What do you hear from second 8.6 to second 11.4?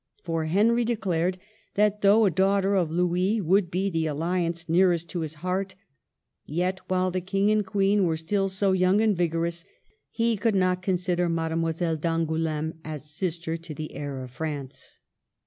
young and vigorous he could not consider